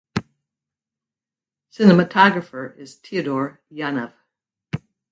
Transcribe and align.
Cinematographer 1.71 2.75
is 2.75 2.95
Teodor 2.97 3.59
Yanev. 3.71 4.11